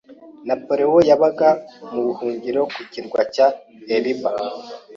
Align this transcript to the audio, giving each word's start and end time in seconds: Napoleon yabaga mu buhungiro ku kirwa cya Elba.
Napoleon 0.47 1.03
yabaga 1.11 1.49
mu 1.91 1.99
buhungiro 2.07 2.61
ku 2.73 2.81
kirwa 2.91 3.21
cya 3.33 3.47
Elba. 3.95 4.31